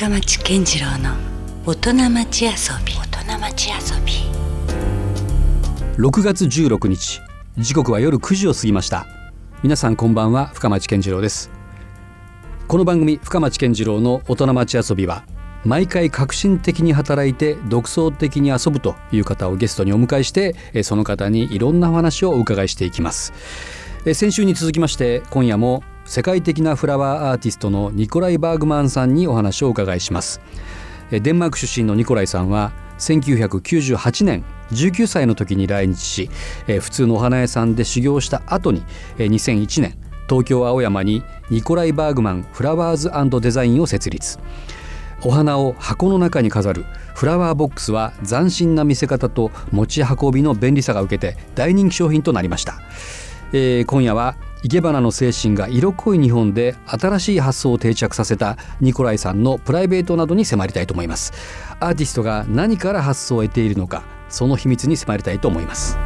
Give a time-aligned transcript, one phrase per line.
[0.00, 1.14] 深町健次郎の
[1.66, 2.50] 大人町遊
[2.86, 2.94] び。
[2.94, 4.12] 大人町遊び。
[6.02, 7.20] 6月16日。
[7.58, 9.06] 時刻は夜9時を過ぎました。
[9.62, 11.50] 皆さんこんばんは深町健次郎です。
[12.66, 15.26] この番組深町健次郎の大人町遊びは
[15.66, 23.34] 毎回革新的に働いて独創的に遊ぶという方をゲストにお迎えしてえその方にいろんなお話をお伺いしていきます。
[24.06, 30.40] え先週に続きまして今夜も世界的なフラワーアーティストのニコライ・バーグマンさんにお話をお伺いします。
[31.12, 36.28] デンマーク出身のニコライさんは1998年19歳の時に来日し
[36.66, 38.82] え普通のお花屋さんで修行した後に
[39.18, 39.96] え2001年
[40.28, 44.40] 東京青山にニコライ・バーグマンフラワーズデザインを設立。
[45.22, 52.80] お花を箱の中に飾るフラワーボックスは斬新な見せ方と持ち運びの便利さが受けて大人気商品となりました、
[53.52, 61.32] えー今夜は生け花の精神が色濃い日本で新しい発想を定着させたニコライさんのプライベートなどに迫りたいと思います。
[61.80, 65.96] アーティストが何から発想を得ているのかその秘密に迫りたいと思います。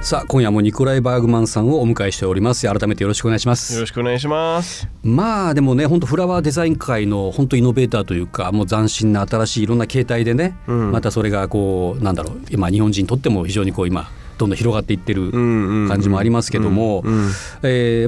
[0.00, 2.66] さあ今夜もニコライ・バーグマンさんをお迎えしております。
[2.66, 3.74] 改めてよろしくお願いします。
[3.74, 4.88] よろしくお願いします。
[5.04, 10.92] まあでもね本当フラワーデザイン界の本当イノベーターというかもう斬新な新しいいろんな形態でね、うん。
[10.92, 17.02] またそれがこうなんだろう今日本人にとっても非常にこう今どんどん広がっていってる感感じもありますけども、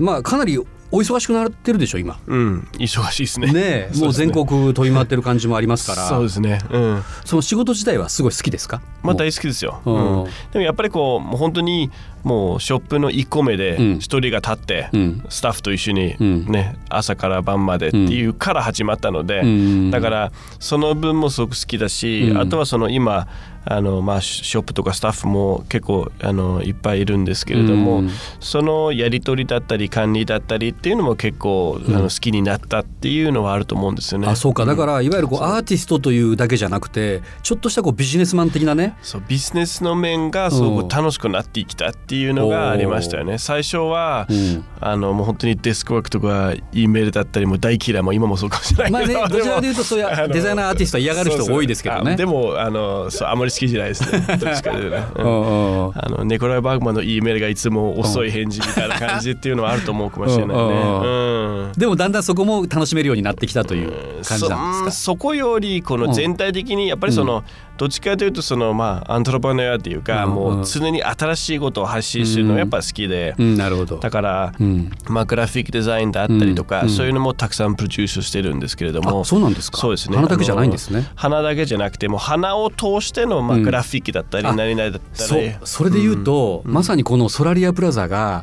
[0.01, 0.59] まあかなり
[0.93, 2.19] お忙しくなってるでしょ今。
[2.27, 3.53] うん忙しいですね。
[3.53, 6.59] ねえもう全国飛び回ってる感じもありますからそうですね。
[6.71, 7.03] うん。
[7.25, 8.81] その仕事自体はすごい好きですか？
[9.03, 9.81] まあ大好きですよ。
[9.85, 11.91] うんうんでもやっぱりこうもう本当に
[12.23, 13.99] もうショップの1個目でうん。
[13.99, 15.25] 一人が立って、うん。
[15.29, 16.47] スタッフと一緒にうん。
[16.47, 19.91] ね、朝から晩までっていうから始まったので、うん。
[19.91, 22.39] だからその分もすごく好きだし、うん。
[22.39, 23.29] あとはその今
[23.65, 28.11] あのまあショップとかスタッフも結構あのいっぱいいるんですけれども、うん。
[28.41, 34.29] そのやり取りだったり管理だったりっていうのも結構、あの好きになったっていうのはあると思うんですよね。
[34.29, 34.65] あそうか。
[34.65, 38.97] だからいわゆるこうアーティストというだけじゃなくてちょっとしたこうビジネスマン的なね。
[39.03, 43.39] そうビジネスの面がすごく楽しくなってきたっていうのがありましたよね。
[43.39, 44.65] 最初は、うん。
[44.81, 52.17] あのもう本当にデスクワークとか E メールだったりも大嫌いもう今もそうかもしれないまあねけど、どちらかというとそういうデザイナーアーティストは嫌がる人多いですけどね。
[52.17, 54.39] でもあのそうあまり好きじゃないですね。
[54.39, 60.63] どっちかというとあのネコライ・バーグマンの E メールがいつも遅い返事みたいな感じっていうのはあると思うかもしれないね。
[60.63, 67.45] うんうんでもだんだんそこも楽しめるようになってきたという感じなんそですそこよりこの全体的にやっぱりその、
[67.81, 73.97] どっちかというとそのまあアントロパネアっていうか、うんもう常に新しいことを発信するのがやっぱ好きで、なるほど。
[73.97, 79.23] だから、うん、まあグラフィックデザインだったりとか、うんそういうのもたくさんプロデュースしてるんですけれども。
[79.23, 79.79] あ、そうなんですか？
[79.79, 80.17] そうですね。
[80.17, 81.09] 花だけじゃないんですね。
[81.15, 83.63] 花だけじゃなくても花を通してのまあうん。
[83.63, 88.43] グラフィックだったりあ何々だったり、それで言うと、まさにこのソラリアプラザが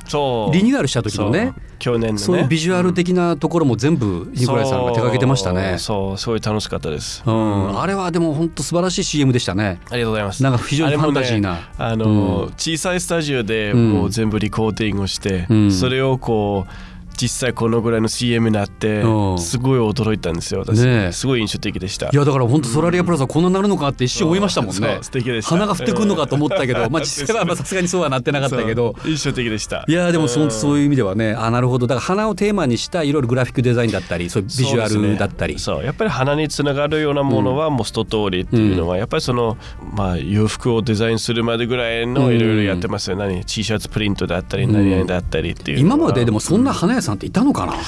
[0.51, 2.17] リニューアルした時のね去年のね。
[2.17, 5.77] そういうビジュアル的なところも全部ニコライさんが手掛けてましたね。
[5.77, 6.07] そう。
[6.09, 9.79] そうすごい楽しかったです、うん、あれはでも本当素晴らしい CM でしたね。
[9.89, 10.43] ありがとうございます。
[10.43, 11.53] なんか非常にファンタジーな。
[11.55, 15.71] ねあの、小さいスタジオでうんもう全部リコーディングをして、うん。
[15.71, 16.71] それをこう
[17.17, 19.39] 実際このぐらいの CM になってうん。
[19.39, 21.11] すごい驚いたんですよ私、ねえ。
[21.11, 22.09] すごい印象的でした。
[22.09, 25.51] いやだから本当ソラリアプラザこんなになるのかって一瞬思いましたもんそねう素敵でした。
[25.51, 28.95] 花が降ってくるのかと思ったけど、まあ実際はまあさすがにそうはなってなかったけど。
[28.97, 29.83] そう印象的でした。
[29.87, 35.59] いやでもそうんそういう意味ではねあなるほどだから花をテーマにしたいろいろグラフィックデザインだったりそういうビジュアルだったり。
[35.59, 39.57] そう,、やっぱり花につながるようなものはもう一通りっていうのは、やっぱりその、
[39.93, 47.83] まあ、洋服をデザインするまでぐらいのいろいろやってますよ、何？T シャツプリントだったり何々だったりっていう今まででもそんな花屋さんっていたのかな、言っ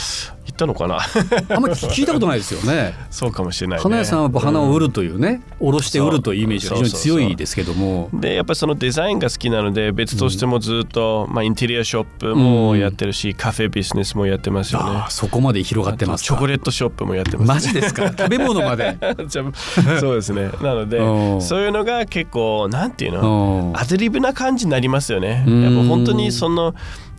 [0.57, 0.97] たのかな？
[1.55, 2.93] あんまり聞いたことないですよね。
[3.11, 8.09] そうかもしれない、ね、花屋さんは花を売るというね卸して売るというイメージが非常に強いですけども。
[8.13, 15.03] でやっぱりそのデザインが好きなので別としてもずっと、まあ、インテリアショップもやってるし、カフェビジネスもやってますよね。
[15.09, 16.27] そこまで広がってますか？
[16.27, 18.07] チョコレートショップもやってます、マジですか？
[18.17, 18.97] 食べ物まで。
[19.99, 20.49] そうですね。
[20.61, 21.41] なのでうん。
[21.41, 23.77] そういうのが結構なんていううのん。
[23.79, 25.43] アドリブな感じになりますよね。
[25.47, 25.63] うん。
[25.63, 26.73] やっぱ本当にその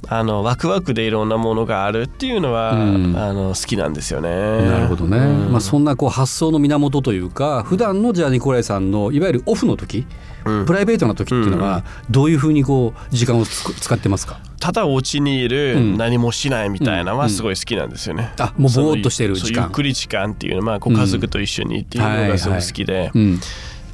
[0.09, 3.16] あのワクワクでいろんなものがあるっていうのは、うん。
[3.16, 4.28] あの好きなんですよね。
[4.30, 5.53] なるほどね、うん。
[5.53, 10.07] まあ、そんなこう発想の源というか普段のじゃあニコライさんのいわゆるオフの時、
[10.45, 10.66] うん。
[10.66, 14.41] プライベートな時っていうのはどういうふうにこう時間を使ってますか？
[14.59, 15.97] ただお家にいる、うん。
[15.97, 17.19] 何もしないみたいなのうん。
[17.19, 19.65] はすごい好きなんですよね、あもうぼーっとしてる時間。
[19.65, 23.41] ゆっくり時間っていうのは、まあ、ご家族と一緒にっていうのがすごい好きで、うん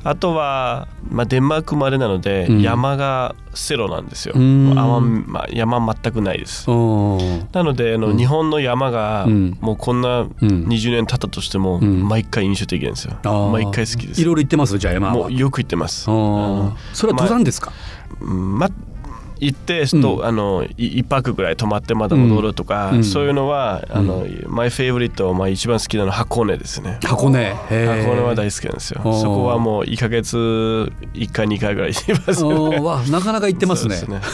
[0.09, 2.63] あとは、まあ、デンマーク生まれなので、うん。
[2.63, 4.73] 山がセロなんですよ、うん。
[4.79, 6.69] あんままあ、山全くないです。
[6.69, 8.17] なのであの、うん。
[8.17, 9.59] 日本の山が、うん。
[9.61, 10.29] もうこんなうん。
[10.41, 12.09] 20年経ったとしても、ん。
[12.09, 13.17] 毎回印象的なんですよ、
[13.51, 14.21] 毎回好きです。
[14.21, 14.79] いろいろ行ってます？
[14.79, 15.15] じゃあ山は。
[15.15, 16.77] もうよく行ってます、それは
[17.19, 17.73] 登山ですか、
[18.21, 18.71] うんま
[19.39, 23.05] 行ってと、あのい一泊ぐらい泊まってまた戻るとか、うん。
[23.05, 26.99] そういうのは、あのマイフェイブリット、まあ、一番好きなのは箱根ですね。
[27.05, 27.41] 箱根。
[27.41, 27.53] へ
[28.05, 29.01] 箱根は大好きなんですよ。
[29.03, 30.37] そこはもう1ヶ月
[31.15, 33.11] 1回2回ぐらい行きますよね。
[33.11, 33.97] なかなか行ってますね。
[33.97, 34.21] すね。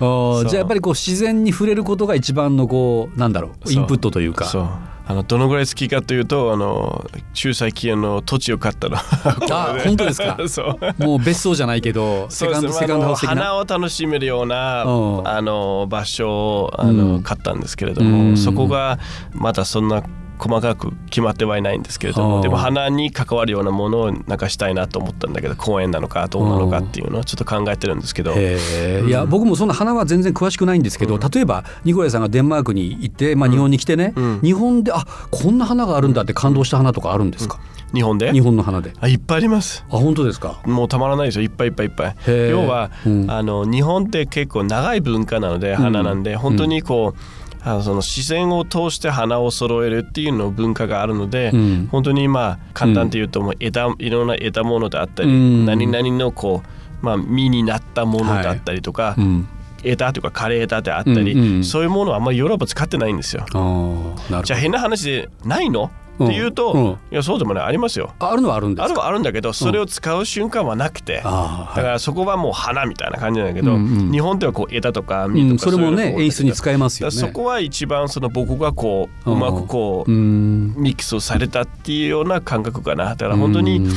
[0.00, 3.72] じゃあやっぱりこう自然に触れることが一番のこうなんだろう。
[3.72, 4.46] インプットというか。
[4.46, 4.68] そう
[5.10, 7.04] あのどのぐらい好きかというとあの
[7.34, 8.96] 中最近あの土地を買ったの
[9.50, 10.38] あ本当ですか？
[11.04, 13.34] もう別荘じゃないけどセカンドセカンドハウス的な？
[13.36, 15.28] 花を楽しめるようなうん。
[15.28, 17.22] あの場所をあの、うん。
[17.24, 18.36] 買ったんですけれどうも、ん。
[18.36, 19.00] そこが
[19.32, 20.02] まだそんな
[20.40, 28.32] 細かく決まってはいないんですけれどうんもでも花に関わるようなものをなんかしたいなと思ったんだけど公園なのかどうなのかっていうのをちょっと考えてるんですけど。
[28.32, 34.40] へえいや僕もそんな花は全然詳しくないんですけど、例えばニコライさんがデンマークに行って、まあ、日本に来てね、うん。
[34.40, 37.60] 日本であこんな花があるんだって感動した花とかあるんですか、
[37.92, 38.32] 日本で？
[38.32, 38.92] 日本の花で。
[39.00, 39.84] あいっぱいあります。
[39.90, 40.60] あ本当ですか？
[40.64, 41.42] もうたまらないですよ。
[41.42, 42.16] いっぱいいっぱいいっぱい。
[42.50, 43.30] 要は、うん。
[43.30, 47.20] あの日本って結構長い文化なので花なんで、本当にこう
[47.62, 51.88] あのその自然を通して花を揃えるっていうの文化があるので、うん。
[51.90, 55.66] 本当にまあ簡単と言うともう枝、いろんな枝物であったり、うん。
[55.66, 59.48] 何々のこう、まあ、実になったものであったりとか、うん。
[59.82, 61.64] 枝とか枯れ枝であったり、うんうん。
[61.64, 63.44] そういうものはあんまりヨーロッパ使ってないんですよ。
[63.48, 65.90] じゃあ変な話でないの？
[66.24, 66.84] って言うと、うん。
[66.84, 66.90] うん。
[66.92, 67.64] いやそうでもない。
[67.64, 68.12] ありますよ。
[68.18, 68.92] ああるのはあるんですか？
[68.92, 77.12] あるはあるんだけどそれを使う瞬間はなくて、だからそこはもう花みたいな感じなんだけど、うんうん日本ではこう枝とかう実とかんそれもね演出に使えますよね。
[77.12, 83.10] そこは一番その僕がこううまくこう、うんミックスをされたっていうような感覚かな。
[83.10, 83.92] だから本当に、うん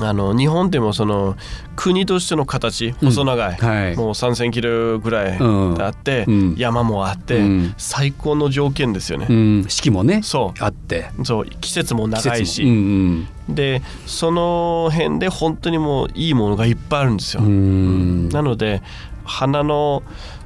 [0.00, 1.36] あの日本でもその
[1.74, 3.96] 国としての形細長い、はい。
[3.96, 5.82] もう3,000キロぐらいうん。
[5.82, 6.54] あって、うん。
[6.56, 7.74] 山もあって、うん。
[7.76, 9.26] 最高の条件ですよね。
[9.28, 9.64] うん。
[9.68, 10.62] 四季もねそう。
[10.62, 11.10] あって。
[11.24, 12.68] そう季節も長いし、季節も。
[12.68, 17.42] うんでその辺で本当にもういいものがいっぱいあるんですよ。
[17.44, 17.48] うん。
[17.48, 18.82] うんなので
[19.24, 20.02] 花の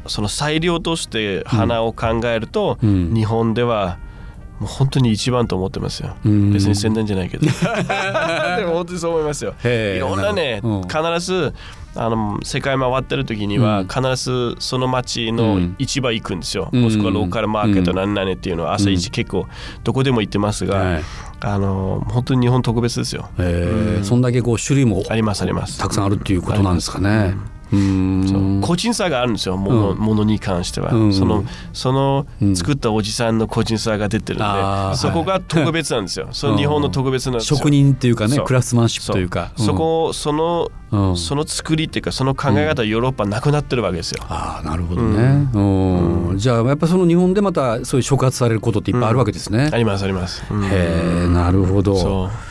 [0.06, 3.14] その裁量として花を考えると、うん。
[3.14, 3.99] 日本では
[4.61, 6.15] もう本当に一番と思ってますよ。
[6.25, 7.47] うん別に宣伝じゃないけど。
[7.49, 7.51] で
[8.67, 9.55] も本当にそう思いますよ。
[9.65, 11.55] いろんなね、うん必ず
[11.97, 16.69] あの世界回ってる時には、うん必ずその町うのん市場行くんですよ。
[16.73, 19.47] うんもしくはローカルマーケットうん何々っていうのは朝一結構
[19.83, 21.03] どこでも行ってますが、はい
[21.43, 23.31] あの本当に日本特別ですよ。
[23.39, 25.79] へえそんだけこう種類もありますあります。
[25.79, 27.35] たくさんあるっていうことなんですかね。
[28.61, 29.99] 個人差があるんですよもの,、うん。
[29.99, 31.12] ものに関しては、うん。
[31.12, 32.56] そのそのうん。
[32.56, 39.52] 作ったおじさんの個人差が出てるんで、そこが特別なんですよ、その日本の特別な職人っていうかねクラフトマンシップというか。
[39.56, 41.17] そこその、うん。
[41.17, 46.38] その作りっていうかその考え方はヨーロッパなくなってるわけですよ、ああなるほどね、うん。
[46.38, 49.70] じゃあやっぱその日本でまたそういう触発されることっていっぱいあるわけですね。
[49.72, 50.64] ありますあります、うん。
[50.64, 51.96] へえなるほど。
[51.96, 52.50] そう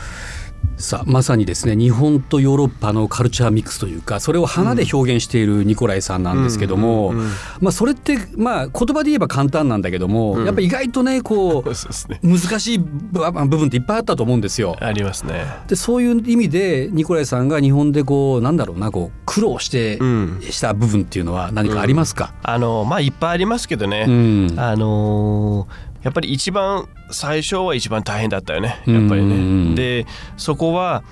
[0.80, 7.30] さあまさにですね日本とヨーロッパのカルチャーミックスというかそれを花で表現しているニコライさんなんですけども、うんうんうん。
[7.60, 10.46] まあ、それってまあ言葉で言えば簡単なんだけども、うん。
[10.46, 12.20] やっぱ意外とねこうね。
[12.22, 14.76] 難しい部部分っていっぱいあったと思うんですよ。
[14.80, 15.44] ありますね。
[15.68, 20.40] でそういう意味でニコライさんが日本でこうなんだろうなこう苦労して、うん。
[20.42, 24.54] した部分っていうのは何かありますか、あのまあいっぱいありますけどね、うん。
[24.56, 29.74] あのーやっぱり一番最初は一番大変だったよねやっぱりうんね。
[29.74, 30.06] で
[30.36, 31.02] そこは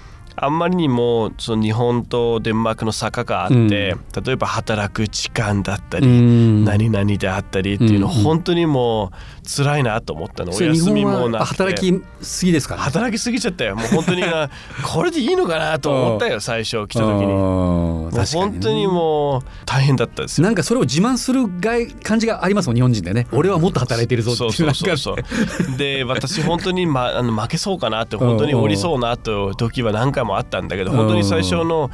[0.40, 3.70] あんまりにもその日本とデンマークの坂があって、うん。
[3.70, 6.64] 例えば働く時間だったうり、ん。
[6.64, 8.22] 何々であったりっていうの、うんうん。
[8.22, 10.52] 本当にもう辛いなと思ったの。
[10.52, 12.82] お休みもな働きすぎですかね？
[12.82, 13.76] 働きすぎちゃったよ。
[13.76, 14.50] もう本当にな
[14.84, 17.26] これでいいのかなと思ったよ最初来た時に。
[17.26, 20.44] もうも本当にもう大変だったですよ。
[20.44, 23.26] なんかそれを自慢するがい感じがありますもん日本人でね。
[23.32, 31.90] 俺はもっと働いてるぞってそうそうで私本当に、ま、あの負けそうかなって本当に降りそうなと時は何回もあったんだけど本当に最初の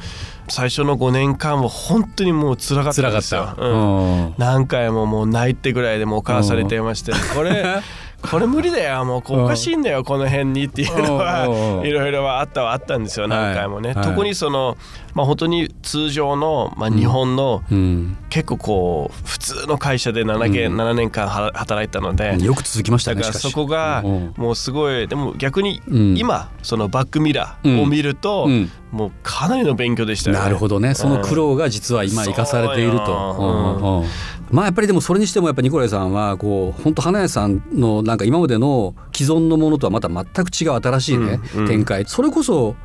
[0.47, 3.53] 最初の5年間は本当にもう辛かったですよ。
[3.57, 4.35] うん。
[4.37, 7.81] 何回ももう泣いてぐらいでもうお母さんに電話して これ
[8.27, 14.05] これ無理だよもうこうおかしいんだよこの辺にっていうのうんはいろいろはあったはあったんですよ何回もね、はい。
[14.05, 14.77] 特にその
[15.13, 18.17] まあ本当に通常の、まあ、日本のうん。
[18.29, 23.49] 結構こう普通の会社で 7, 年7年間は働いたので、よく続きましただからねしかし。
[23.49, 24.33] そこがうん。
[24.35, 26.17] もうすごいでも逆にうん。
[26.17, 28.69] 今そのバックミラーを見るとうん。
[28.91, 30.43] もうかなりの勉強でしたよね。
[30.43, 30.95] なるほどね。
[30.95, 34.05] その苦労が実は今生かされていると、
[34.51, 41.67] まあやっぱりでもそれにしてもやっぱニコライさんはこう本当花屋さんのなんか今までの既存のものとはまた全く違う新しいね、うんうん。
[41.67, 42.05] 展開。
[42.05, 42.75] それこそ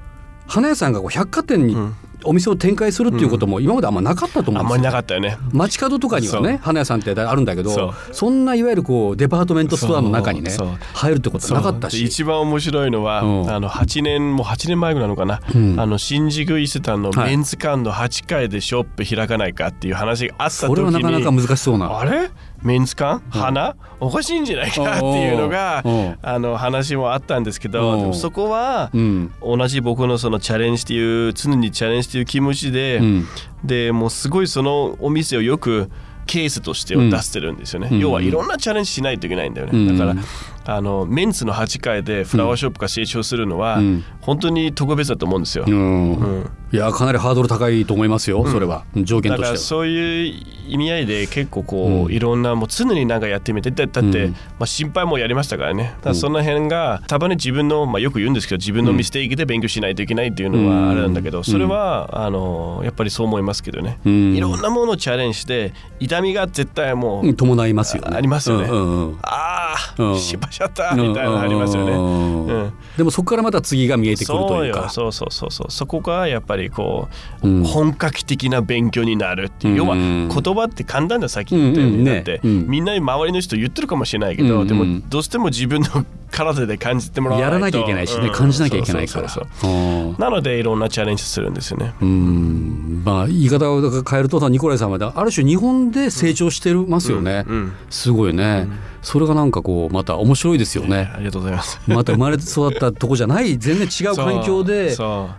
[0.47, 5.39] 花屋さんがこう百貨店にんお店を展開するっていうことも今まであんまなかったと思あんまりうんですよなかったよね。
[5.53, 8.15] 街角とかにはね花屋さんってあるんだけそどう。
[8.15, 10.51] そんないわゆるこうデパートメントストアの中にね
[10.95, 12.05] 入るってことはなかったし。
[12.05, 13.51] 一番面白いのは、うん。
[13.51, 15.81] あの8年もう8年前ぐらいなのかな、うん。
[15.81, 17.31] あの新宿伊勢丹のはい。
[17.31, 20.75] メンズ館の8階でショップ開かないかっていう話があった時に。
[20.75, 21.99] それはなかなか難しそうな。
[21.99, 22.31] あれ？
[22.63, 26.19] メンズ館花、おかしいんじゃないかっていうのがうん。
[26.23, 27.73] あの話もあったんですけうん。
[27.73, 29.33] どそこはうん。
[29.43, 33.27] 同じ僕のそのチャレンジっていう常にチャレンジっていう気持ちで、うん。
[33.65, 35.91] でもうすごいそのお店をよく
[36.27, 37.99] ケースとしてを出してるんですよね、うん。
[37.99, 39.99] 要はいろんなチャレンジしないといけないんだよね、うん。
[39.99, 40.21] だから
[40.71, 44.05] あのメンツの8階でフラワーショップが成長するのは、うん。
[44.21, 46.13] 本当に特別だと思うんですよ、うん。
[46.13, 46.51] うん。
[46.73, 48.85] いやかなりハードル高いと思いますよそれは。
[48.95, 49.81] 条件だからとしては。
[49.81, 52.13] そういう意味合いで結構こう、うん。
[52.13, 53.73] いろんなもう常になんかやってみて。
[53.73, 54.33] だだって、うん。
[54.33, 55.95] まあ、心配もやりましたからね。
[55.97, 60.85] だからその辺がたまに自分の、まあ、よく言うんですけど自分のミステイクで勉強しないといけないっていうのうん。
[60.85, 64.37] はあれなんだけどそれはあのやっぱりそう思いますけどね、うん。
[64.37, 67.35] いろんなものをチャレンジして痛みが絶対もう、うん。
[67.35, 68.17] 伴いますよね。
[68.17, 68.69] ありますよね。
[68.69, 69.19] うんうんうん。
[69.23, 70.19] ああ、うん。
[70.19, 71.93] 失敗しちゃったみたいなのありますよね。
[71.93, 72.47] うん。
[72.47, 72.73] うん。
[72.97, 74.89] でもそこからまた次が見えてくるというか。
[74.91, 77.09] そうそうそうそうそこがやっぱりこ
[77.43, 77.65] う、うん。
[77.65, 79.79] 本格的な勉強になるっていう、うん。
[79.79, 84.67] 要は言葉って簡単ださっき言ったように、って、うんみんな周りの人言ってるかもしれないけど、うん。
[84.67, 87.55] でもどうしても自分の体で感じてもらわないと。
[87.55, 88.33] やらなきゃいけないしね、うん。
[88.33, 89.29] 感じなきゃいけないから。
[89.29, 90.13] そうそうそうう。
[90.13, 90.17] ん。
[90.19, 91.95] なのでいろんなチャレンジするんですよね。
[92.01, 93.03] うん。
[93.05, 97.73] まあ言い方を変えるとニコライさんはある種日本で成長してますよね、うん。
[97.89, 98.69] すごいね、
[99.03, 101.11] それがなんかこうまた面白いですよね。
[101.15, 101.81] ありがとうございます。
[101.87, 104.95] また生まれ育ったとこじゃない全然違う環境で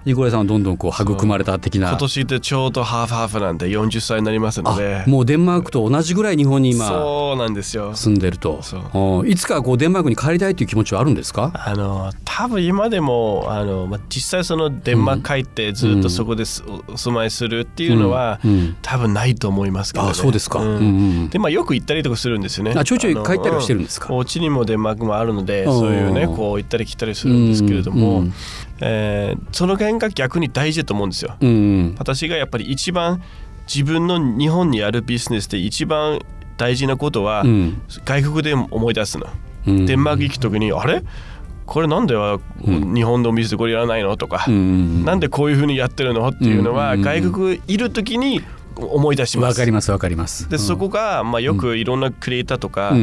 [0.05, 1.89] ニコライさんはどんどんこう育まれた的な。
[1.89, 5.03] 今年でちょうどハーフハーフなんで40歳になりますので。
[5.05, 7.95] あもうデンマークと同じぐらい日本に今そうなんですよ。
[7.95, 8.61] 住んでると。
[9.25, 11.51] いつかこうデンマークに帰りたいという気持ちはあるんですか？
[11.53, 18.51] あの多分今でもあの、まあ、実際そのデンマーク帰ってずっとそこです、お住まいするっていうのは、うん。
[18.51, 18.77] うん。
[18.81, 20.59] 多分ないと思いますけど、ね、あそうですか。
[20.59, 20.63] ん。
[20.63, 22.73] うんうんでまあよく行ったりとかするんですよね。
[22.75, 23.83] あちょいちょいの帰ったりはしてるん。
[23.83, 25.79] ですかうお家にもデンマークもあるのでうん。
[25.79, 28.33] そういうねこう行ったり来たりするんですけれども、うん。
[28.81, 31.51] えーその辺が逆に大事だと思うんですよ、うんう
[31.89, 31.95] ん。
[31.99, 33.21] 私がやっぱり一番
[33.67, 36.19] 自分の日本にあるビジネスで一番
[36.57, 37.81] 大事なことは、うん。
[38.05, 39.27] 外国で思い出すの、
[39.67, 39.85] うん。
[39.85, 41.03] デンマーク行く時にあれ？
[41.65, 44.17] これなんでは日本のお店でこれやらないの？
[44.17, 46.27] とか、うんなんでこういうふうにやってるの？
[46.27, 47.01] っていうのは、うん。
[47.01, 48.41] 外国いる時に
[48.75, 49.51] 思い出します。
[49.51, 50.49] わかりますわかります。
[50.49, 52.97] でそこが、まあ、よくいろんなクリエイターとか、うん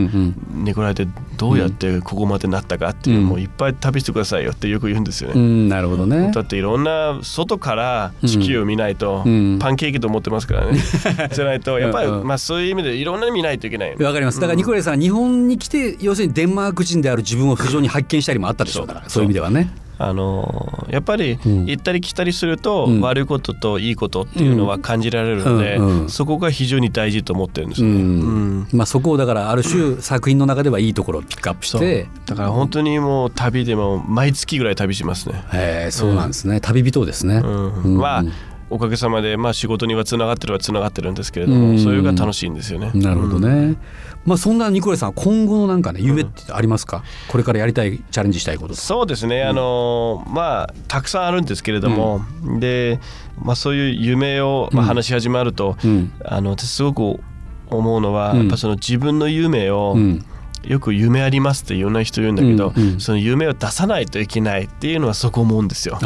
[0.54, 0.64] うん。
[0.64, 1.06] ネコライで
[1.36, 3.32] どうやってここまでなったかっていうのうん。
[3.34, 5.34] をいっぱい旅してくださいよってよく言うんですよね。
[5.36, 6.30] うんなるほどね。
[6.32, 9.58] だっていろんな外から地球を見ないと、うん。
[9.60, 10.78] パンケーキと思ってますからね。
[11.32, 12.26] じゃないとやっぱり、うんうん。
[12.26, 13.96] まあ、そういう意味でいろんなの見ないといけない。
[13.96, 14.40] わかります。
[14.40, 21.66] だからニコレイさん日本に来て要するにデンマーク人である自分を非常に発見したりもあったでしょうからそういう意味ではねあのやっぱりうん。
[21.66, 23.00] 行ったり来たりすると、うん。
[23.00, 27.88] 悪いことといいことっていうのは感じられるので、そこが非常に大事と思ってるんですね。
[27.88, 28.68] ん。
[28.72, 32.08] まあそこをだからある種作品の中ではいいところをピックアップして。
[32.26, 35.42] だから本当にもう旅でも毎月ぐらい旅しますね。
[35.52, 36.60] へえそうなんですね。
[36.60, 37.40] 旅人ですね。
[37.40, 38.24] まあ
[38.70, 41.78] おかげさまで、まあ、仕事にはつながってるはつながってるんですけれども、うん。
[41.78, 42.90] そういうのが楽しいんですよね。
[42.94, 43.76] なるほどね。
[44.26, 47.02] まあそんなニコレイさん今後のなんかね夢ってありますか？
[47.28, 52.20] これからやりたいチャレンジしたいことそうですね、あのまあたくさんあるんですけれども、
[52.58, 53.00] で、
[53.40, 56.12] まあ、そういう夢を、まあ、話し始まると、うん。
[56.24, 57.20] あの私すごく
[57.70, 58.38] 思うのは、うん。
[58.40, 60.24] やっぱその自分の夢を、うん
[60.68, 63.00] よく夢ありますっていろんな人言うんだけど、うんうん。
[63.00, 65.98] その夢を出さないといけないっていうのはそこ思うんですよ。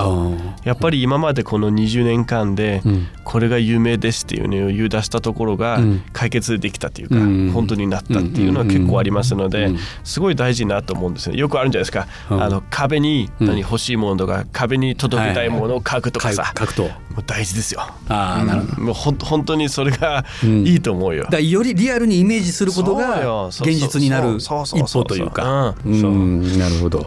[0.64, 6.02] やっぱり今までこの20年間で、うんこれが夢ですっていうのを言い出したところがうん。
[6.12, 7.50] 解決できたっていうか、うん。
[7.52, 11.36] 本当になったっていうのは結構ありますので、うんすごい大事なと思うんですね。
[11.36, 12.42] よくあるんじゃないですか、うん。
[12.42, 13.46] あの壁にうん。
[13.46, 16.84] 何欲しいものとか、壁に届けたいものを書くとかさ、書くと。
[16.84, 16.88] も
[17.18, 17.80] う大事ですよ。
[18.08, 18.82] ああなるほど。
[18.82, 20.66] もうほん本当にそれがうん。
[20.66, 21.26] いいと思うよ。
[21.30, 24.48] だよりリアルにイメージすることが現実になる一
[24.92, 25.74] 歩というか。
[25.84, 27.04] なるほど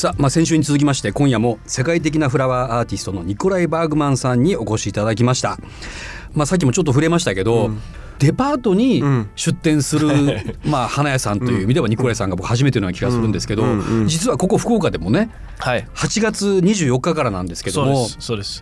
[0.00, 5.58] さあ、まあ、先週に続きまして今夜も世界的なフラワーアーティストのニコライ・バーグマンさんにお越しいただきました、
[6.32, 7.70] まあ、さっきもちょっと触れましたけど、
[8.18, 10.08] デパートにうん出店する、
[10.64, 15.28] まあ、花屋さんという意味ではニコライさんが僕初めてのような気がするんですけど、うんうんうん実はここ福岡でもね
[15.58, 15.86] はい。
[15.94, 18.08] 8月24日からなんですけども。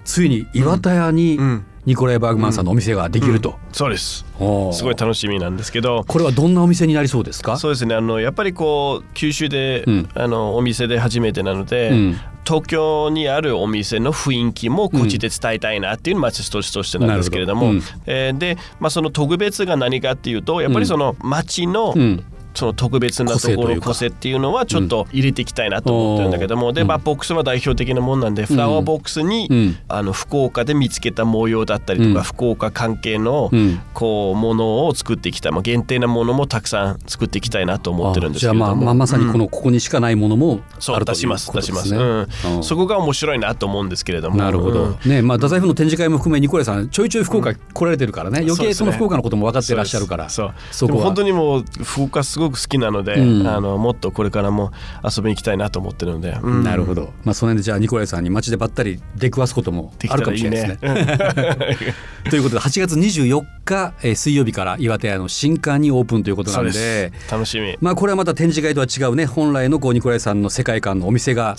[0.04, 4.26] ついに岩田屋にうんニコライ・バーグマンさんのお店ができると、そうです。
[4.36, 6.04] すごい楽しみなんですけど。
[6.06, 7.56] これはどんなお店になりそうですか？
[7.56, 7.94] そうですね。
[7.94, 10.08] あのやっぱりこう九州で、うん。
[10.14, 12.16] あのお店で初めてなので、うん。
[12.46, 17.80] 東京にあるお店の雰囲気もこっちで伝えたいなっていうのが町としてなんですけれども、ど。
[18.04, 22.24] えーで、まあ、その特別が何かっていうとやっぱりその町の、うん
[22.58, 29.76] その特別なところ個性っていうのはちょっと入れていきたいなと思ってるんだけども、で、まあ、ボックスは代表的なもんなんで、フラワーボックスに、うん。
[29.86, 32.24] あの福岡で見つけた模様だったりとか、うん。
[32.24, 33.80] 福岡関係の、うん。
[33.94, 41.98] こうものを作っていきたい、まあ、限定なものもたくさん作っていきたいなと思ってるんですじゃあまあまあまさにこのここにしかないものもそうあるという出しますね。
[41.98, 42.28] うん。
[42.56, 42.64] うん。
[42.64, 44.36] そこが面白いなと思うんですけれども。
[44.36, 45.10] なるほど、うん。
[45.10, 50.28] ねまあ太宰府の展示会も含めニコライさんちょいちょい福岡来られてるからね、余計その福岡のことも分かってらっしゃるから。
[50.28, 53.46] そうそこ本当にもう福岡すごく好きなので、うん。
[53.46, 54.72] あのもっとこれからも
[55.04, 56.64] 遊びに行きたいなと思ってるので、うん。
[56.64, 61.94] なるほど、まあ、その辺でじゃあニコライさんに街でばったり出くわすこともあるかもしれないですね。
[62.30, 67.76] ということで8月24日、えー水曜日から岩手屋の新館にオープンということなので楽しみ。
[67.80, 71.56] まあこれはまた展示会とは違うね本来のこうニコライさんの世界観のお店が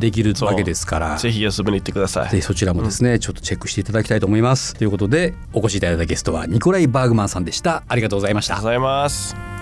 [0.00, 1.16] できるわけですから。
[1.16, 2.30] ぜひ遊びに行ってください。
[2.30, 4.74] ぜひそちらもですね、ちょっとチェックしていただきたいと思います。
[4.74, 7.82] ということでお越しいただいたゲストはニコライ・バーグマンさんでした。
[7.88, 8.54] ありがとうございました。
[8.54, 8.80] ありがとう。
[8.80, 9.61] ございます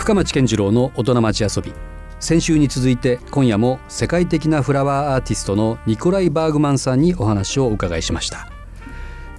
[0.00, 1.74] 深町健次郎の大人町遊び。
[2.20, 8.48] 先週に続いて今夜も世界的なフラワーアーティストのニコライ・バーグマンさんにお話をお伺いしました。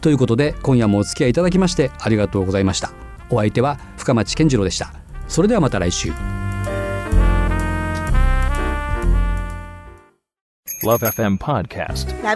[0.02, 2.92] ということで今夜もお付き合いいただきましてありがとうございました。
[3.32, 4.94] お相手は深町健次郎でした。
[5.28, 6.12] それではまた来週。
[10.84, 12.24] Love FM Podcast.
[12.24, 12.36] ラ